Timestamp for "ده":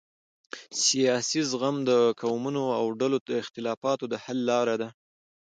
4.81-4.89